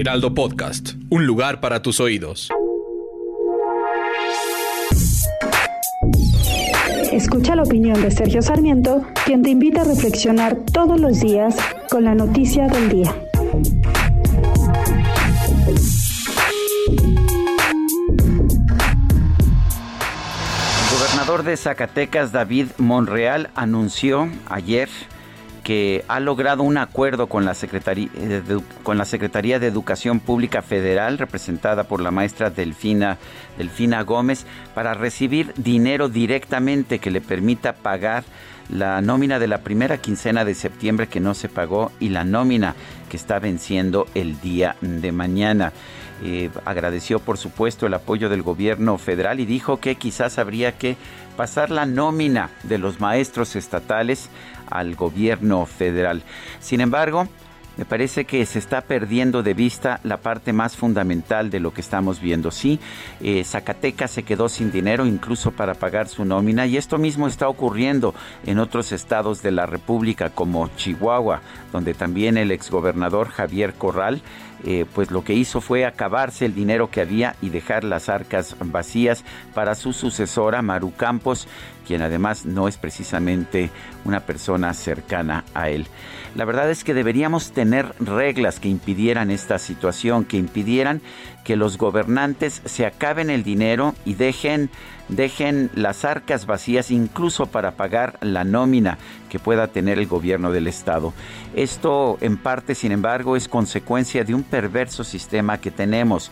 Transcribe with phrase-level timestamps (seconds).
[0.00, 2.48] Heraldo Podcast, un lugar para tus oídos.
[7.12, 11.54] Escucha la opinión de Sergio Sarmiento, quien te invita a reflexionar todos los días
[11.90, 13.14] con la noticia del día.
[20.86, 24.88] El gobernador de Zacatecas, David Monreal, anunció ayer
[25.62, 30.62] que ha logrado un acuerdo con la, Secretaría de, con la Secretaría de Educación Pública
[30.62, 33.18] Federal, representada por la maestra Delfina,
[33.58, 38.24] Delfina Gómez, para recibir dinero directamente que le permita pagar
[38.72, 42.74] la nómina de la primera quincena de septiembre que no se pagó y la nómina
[43.08, 45.72] que está venciendo el día de mañana.
[46.22, 50.96] Eh, agradeció por supuesto el apoyo del gobierno federal y dijo que quizás habría que
[51.36, 54.28] pasar la nómina de los maestros estatales
[54.68, 56.22] al gobierno federal.
[56.60, 57.26] Sin embargo,
[57.76, 61.80] me parece que se está perdiendo de vista la parte más fundamental de lo que
[61.80, 62.50] estamos viendo.
[62.50, 62.78] Sí,
[63.20, 67.48] eh, Zacatecas se quedó sin dinero incluso para pagar su nómina y esto mismo está
[67.48, 68.14] ocurriendo
[68.46, 71.40] en otros estados de la República como Chihuahua,
[71.72, 74.22] donde también el exgobernador Javier Corral
[74.64, 78.56] eh, pues lo que hizo fue acabarse el dinero que había y dejar las arcas
[78.64, 81.48] vacías para su sucesora Maru Campos,
[81.86, 83.70] quien además no es precisamente
[84.04, 85.86] una persona cercana a él.
[86.36, 91.00] La verdad es que deberíamos tener reglas que impidieran esta situación, que impidieran
[91.44, 94.70] que los gobernantes se acaben el dinero y dejen
[95.10, 98.98] dejen las arcas vacías incluso para pagar la nómina
[99.28, 101.12] que pueda tener el gobierno del estado.
[101.54, 106.30] Esto en parte, sin embargo, es consecuencia de un perverso sistema que tenemos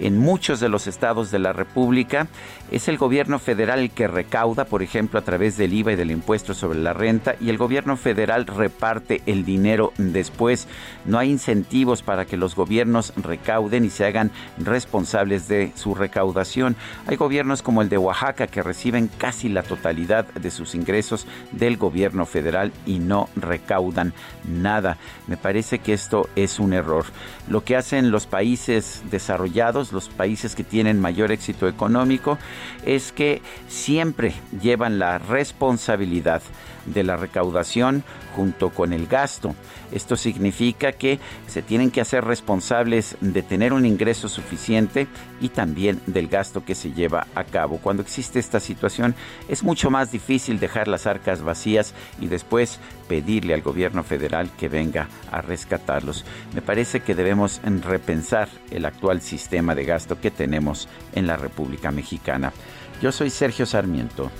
[0.00, 2.28] en muchos de los estados de la República.
[2.70, 6.10] Es el gobierno federal el que recauda, por ejemplo, a través del IVA y del
[6.10, 10.68] impuesto sobre la renta, y el gobierno federal reparte el dinero después.
[11.04, 16.76] No hay incentivos para que los gobiernos recauden y se hagan responsables de su recaudación.
[17.06, 21.76] Hay gobiernos como el de Oaxaca que reciben casi la totalidad de sus ingresos del
[21.76, 24.12] gobierno federal y no recaudan
[24.44, 24.98] nada.
[25.26, 27.04] Me parece que esto es un error.
[27.48, 32.38] Lo que hacen los países desarrollados, los países que tienen mayor éxito económico,
[32.84, 36.42] es que siempre llevan la responsabilidad
[36.86, 38.02] de la recaudación
[38.34, 39.54] junto con el gasto.
[39.92, 45.06] Esto significa que se tienen que hacer responsables de tener un ingreso suficiente
[45.40, 47.78] y también del gasto que se lleva a cabo.
[47.78, 49.14] Cuando existe esta situación
[49.48, 54.70] es mucho más difícil dejar las arcas vacías y después pedirle al gobierno federal que
[54.70, 56.24] venga a rescatarlos.
[56.54, 61.90] Me parece que debemos repensar el actual sistema de gasto que tenemos en la República
[61.90, 62.54] Mexicana.
[63.02, 64.30] Yo soy Sergio Sarmiento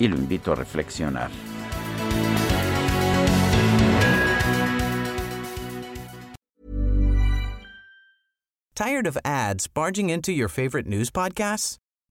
[0.00, 1.30] y lo invito a reflexionar.
[8.74, 11.78] Tired of ads barging into your favorite news podcasts?